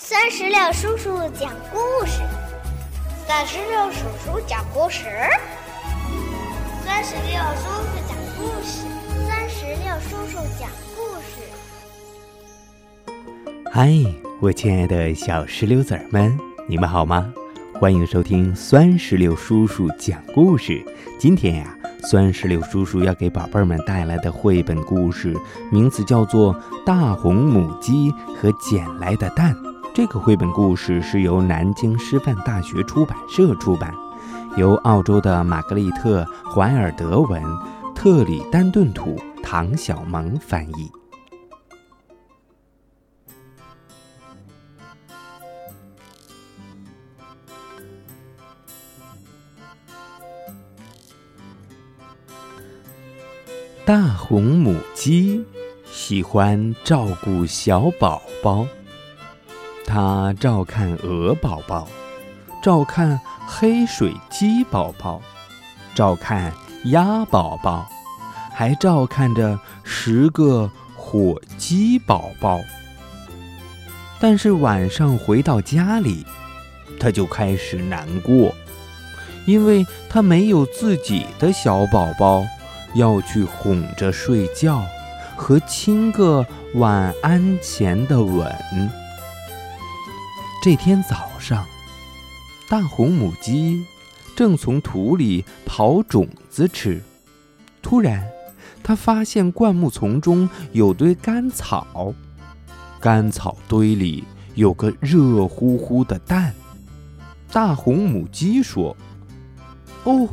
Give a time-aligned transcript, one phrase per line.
[0.00, 2.22] 酸石榴叔叔讲故事，
[3.26, 5.08] 酸石榴叔叔讲故事，
[6.84, 8.86] 酸石榴叔叔讲故事，
[9.26, 11.42] 酸石榴叔叔讲故事。
[13.72, 13.90] 嗨，
[14.40, 16.38] 我亲爱的小石榴籽儿们，
[16.68, 17.34] 你们好吗？
[17.74, 20.80] 欢迎收听酸石榴叔叔讲故事。
[21.18, 25.36] 今天呀，酸石榴叔叔要给宝贝们带来的绘本故事，
[25.72, 26.54] 名字叫做
[26.86, 29.52] 《大红母鸡和捡来的蛋》。
[29.98, 33.92] 这个绘本故事是由南京师范大学出版社出版，
[34.56, 36.22] 由澳洲的玛格丽特·
[36.54, 37.42] 怀尔德文、
[37.96, 40.88] 特里丹顿图、唐小萌翻译。
[53.84, 55.44] 大红母鸡
[55.90, 58.64] 喜欢照顾小宝宝，
[59.90, 61.88] 他照看鹅宝宝，
[62.62, 65.22] 照看黑水鸡宝宝，
[65.94, 66.52] 照看
[66.84, 67.88] 鸭宝宝，
[68.52, 72.60] 还照看着十个火鸡宝宝。
[74.20, 76.26] 但是晚上回到家里，
[77.00, 78.54] 他就开始难过，
[79.46, 82.44] 因为他没有自己的小宝宝。
[82.94, 84.82] 要去哄着睡觉，
[85.36, 88.50] 和亲个晚安前的吻。
[90.60, 91.64] 这天早上，
[92.68, 93.86] 大红母鸡
[94.34, 97.00] 正从土里刨种子吃，
[97.80, 98.26] 突然，
[98.82, 102.12] 它发现灌木丛中有堆干草，
[103.00, 104.24] 干草堆里
[104.56, 106.52] 有个热乎乎的蛋。
[107.52, 108.96] 大红母鸡说
[110.02, 110.28] ：“哦，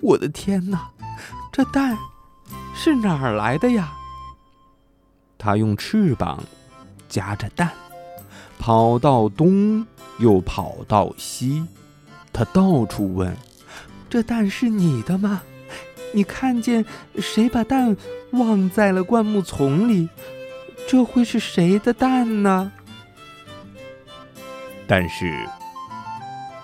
[0.00, 0.90] 我的天哪！”
[1.52, 1.98] 这蛋
[2.74, 3.92] 是哪儿来的呀？
[5.36, 6.42] 它用翅膀
[7.10, 7.70] 夹着蛋，
[8.60, 9.86] 跑到东
[10.18, 11.66] 又跑到西，
[12.30, 13.34] 它到处问
[14.10, 15.40] ：“这蛋是你的吗？
[16.12, 16.84] 你看见
[17.18, 17.96] 谁把蛋
[18.32, 20.10] 忘在了灌木丛里？
[20.86, 22.70] 这会是谁的蛋呢？”
[24.86, 25.48] 但是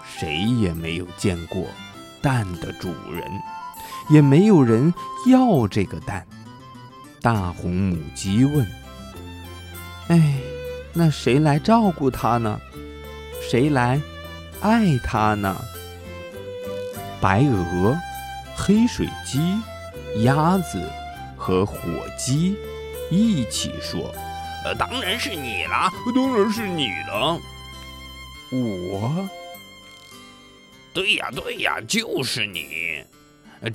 [0.04, 1.64] 谁也没有见过
[2.20, 3.24] 蛋的主人。
[4.08, 4.94] 也没有人
[5.26, 6.24] 要这个蛋。
[7.20, 8.64] 大红母鸡问
[10.06, 10.34] ：“哎，
[10.98, 12.58] 那谁来照顾它呢？
[13.50, 14.00] 谁来
[14.62, 15.54] 爱它呢？”
[17.20, 17.94] 白鹅、
[18.56, 19.58] 黑水鸡、
[20.22, 20.90] 鸭子
[21.36, 21.76] 和火
[22.18, 22.56] 鸡
[23.10, 24.10] 一起说
[24.64, 27.38] ：“呃，当然是你了，当然是你了。”
[28.50, 29.28] 我？
[30.94, 33.04] 对呀，对呀，就是你。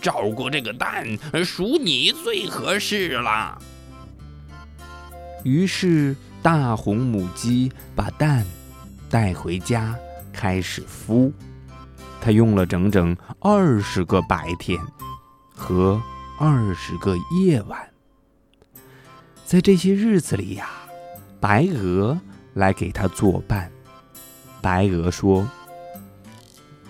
[0.01, 1.05] 照顾这个蛋，
[1.43, 3.61] 属你最合适了。
[5.43, 8.45] 于是，大红母鸡把蛋
[9.09, 9.95] 带回家，
[10.33, 11.31] 开始孵。
[12.19, 14.79] 它用了整整二十个白天
[15.55, 16.01] 和
[16.39, 17.79] 二十个夜晚。
[19.45, 20.69] 在这些日子里呀，
[21.39, 22.19] 白鹅
[22.53, 23.71] 来给它作伴。
[24.61, 25.47] 白鹅说。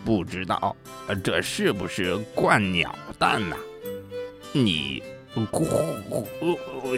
[0.03, 0.75] 不知道，
[1.23, 3.56] 这是不是鹳鸟蛋呐？
[4.51, 5.01] 你，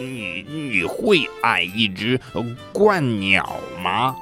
[0.00, 2.20] 你你会爱一只
[2.72, 4.14] 鹳鸟吗？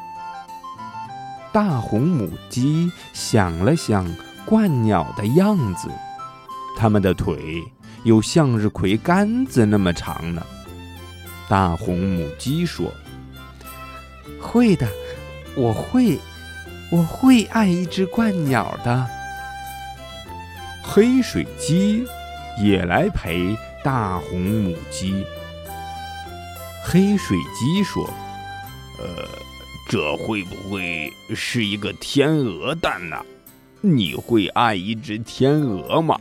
[1.53, 4.07] 大红母鸡想了想
[4.47, 5.89] 鹳鸟的样子，
[6.77, 7.63] 它们的腿
[8.05, 10.43] 有向日葵杆子那么长呢。
[11.49, 12.93] 大红母鸡说
[14.41, 14.87] ：“会的，
[15.55, 16.19] 我会。”
[16.93, 19.09] 我会爱一只鹳鸟的。
[20.83, 22.05] 黑水鸡
[22.63, 25.25] 也来陪大红母鸡。
[26.85, 28.09] 黑水鸡说
[28.99, 29.29] ：“呃，
[29.89, 33.17] 这会不会是一个天鹅蛋呢？
[33.81, 36.17] 你会爱一只天鹅吗？”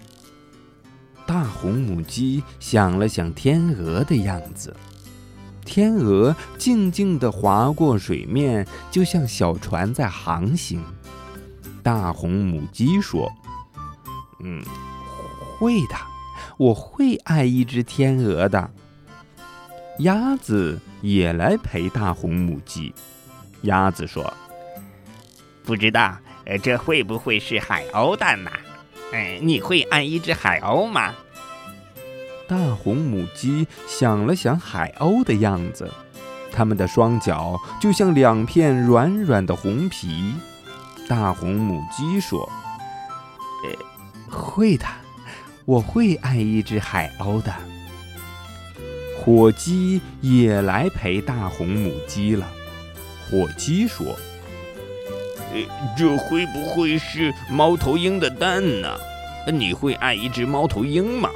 [1.27, 4.75] 大红母鸡想了想天鹅的样子。
[5.63, 10.83] 天鹅静静地划过水面，就像小船在航行。
[11.83, 13.31] 大红母鸡说
[14.43, 14.63] ：“嗯，
[15.57, 15.95] 会的，
[16.61, 18.69] 我会爱一只天鹅的。”
[19.97, 22.93] 鸭子也来陪大红母鸡。
[23.63, 24.31] 鸭子说
[25.65, 26.15] ：“不知道，
[26.45, 28.51] 呃，这会不会是海鸥蛋呢？
[29.11, 31.15] 哎，你会爱一只海鸥吗？”
[32.47, 35.89] 大红母鸡想了想海鸥的样子，
[36.51, 40.35] 它们的双脚就像两片软软的红皮。
[41.07, 42.47] 大红母鸡说
[43.65, 44.85] ：“呃，会的，
[45.65, 47.53] 我会爱一只海鸥的。”
[49.17, 52.51] 火鸡也来陪大红母鸡了。
[53.29, 54.17] 火鸡说
[55.53, 58.89] ：“呃，这会不会是猫头鹰的蛋呢？
[59.53, 61.29] 你会爱一只猫头鹰吗？”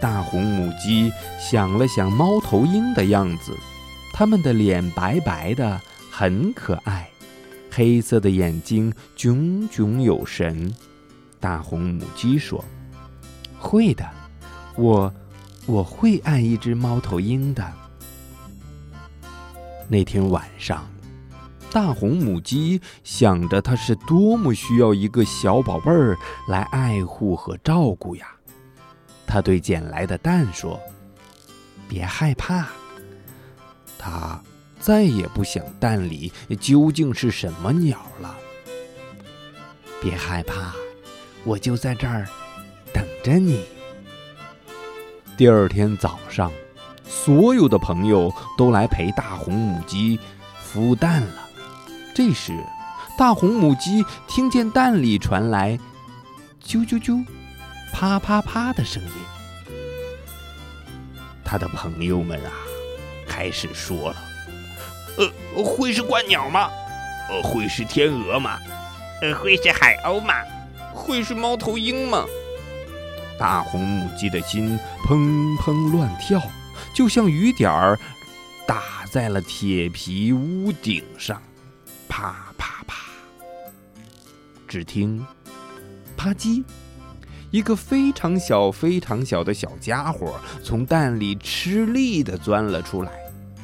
[0.00, 3.56] 大红母鸡想了想猫头鹰的样子，
[4.12, 5.80] 它们的脸白白的，
[6.10, 7.08] 很可爱，
[7.70, 10.74] 黑色的眼睛炯炯有神。
[11.38, 12.62] 大红母鸡说
[13.58, 14.08] ：“会的，
[14.76, 15.12] 我
[15.66, 17.72] 我会爱一只猫头鹰的。”
[19.88, 20.84] 那天晚上，
[21.70, 26.16] 大红母鸡想着它是多么需要一个小宝贝儿
[26.48, 28.26] 来爱护和照顾呀。
[29.26, 30.80] 它对捡来的蛋说
[31.88, 32.68] ：“别害怕。”
[33.98, 34.40] 它
[34.78, 38.36] 再也不想蛋里究竟是什么鸟了。
[40.00, 40.72] 别害怕。
[41.44, 42.26] 我就在这儿
[43.26, 43.64] 着你。
[45.36, 46.52] 第二天早上，
[47.04, 50.16] 所有的朋友都来陪大红母鸡
[50.64, 51.48] 孵蛋了。
[52.14, 52.56] 这时，
[53.18, 55.76] 大红母鸡听见蛋里传来
[56.64, 57.26] “啾啾啾
[57.92, 59.10] ”“啪啪啪”的声音。
[61.44, 62.52] 他的朋友们啊，
[63.26, 64.16] 开始说了
[65.18, 66.70] ：“呃，会是鹳鸟吗？
[67.28, 68.56] 呃，会是天鹅吗？
[69.20, 70.32] 呃，会是海鸥吗？”
[70.94, 72.24] 会是猫头鹰吗？
[73.38, 76.40] 大红母鸡的心砰砰乱跳，
[76.94, 77.98] 就像雨点儿
[78.66, 81.40] 打在了铁皮屋顶上，
[82.08, 82.96] 啪啪啪。
[84.66, 85.24] 只听
[86.16, 86.64] “啪叽”，
[87.52, 93.12] 一个非常小、非常小的小家伙从蛋里吃力地钻了出来。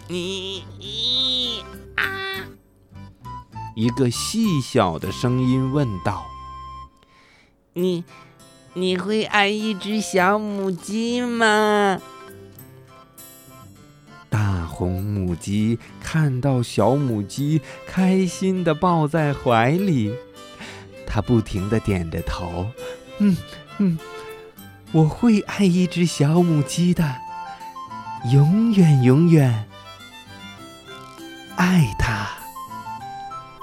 [0.08, 1.64] 你你
[1.96, 2.04] 啊！
[3.74, 6.26] 一个细小的声音问道。
[7.72, 8.04] 你，
[8.74, 12.00] 你会爱一只小母鸡吗？
[14.30, 20.14] 大红母鸡看到小母鸡开心的抱在怀里，
[21.06, 22.66] 它不停的点着头，
[23.18, 23.36] 嗯
[23.76, 23.98] 嗯，
[24.90, 27.04] 我会爱一只小母鸡的，
[28.32, 29.68] 永远永远
[31.56, 32.30] 爱它。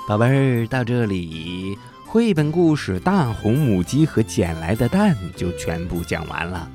[0.07, 1.75] 宝贝儿，到这里。
[2.11, 6.67] 绘本故事《大红母鸡和捡来的蛋》就全部讲完了。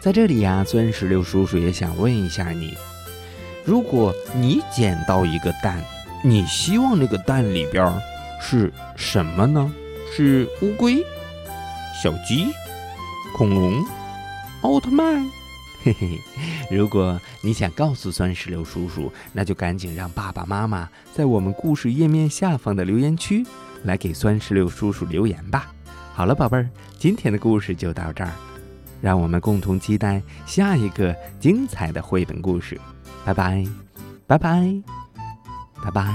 [0.00, 2.74] 在这里呀，钻石榴叔叔也想问一下你：
[3.66, 5.84] 如果你捡到一个蛋，
[6.24, 7.92] 你希望那个蛋里边
[8.40, 9.70] 是什么呢？
[10.16, 11.04] 是乌龟、
[12.02, 12.46] 小鸡、
[13.36, 13.84] 恐龙、
[14.62, 15.22] 奥特曼？
[15.82, 16.18] 嘿嘿，
[16.70, 23.44] 如果你想告诉钻石榴叔叔，那就赶紧让爸爸妈妈在我们故事页面下方的留言区。
[23.84, 25.72] 来给酸石榴叔叔留言吧。
[26.12, 26.68] 好了，宝贝儿，
[26.98, 28.32] 今天的故事就到这儿，
[29.00, 32.78] 让我们共同期待下一个精彩的绘本故事。
[33.24, 33.64] 拜拜，
[34.26, 34.82] 拜拜，
[35.82, 36.14] 拜拜。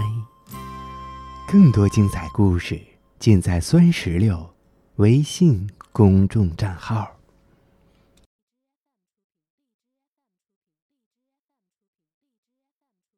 [1.48, 2.80] 更多精彩故事
[3.20, 4.54] 尽在酸石榴
[4.96, 7.15] 微信公众账号。